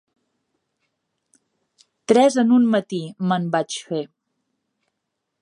Tres 2.13 2.39
en 2.45 2.57
un 2.57 2.67
matí, 2.77 3.03
me'n 3.33 3.47
vaig 3.59 3.79
fer. 3.91 4.03